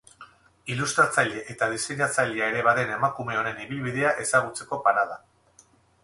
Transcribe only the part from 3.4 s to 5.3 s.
honen ibilbidea ezagutzeko parada.